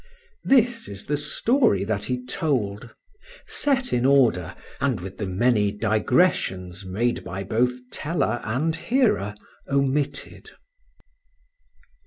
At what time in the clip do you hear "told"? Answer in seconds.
2.25-2.89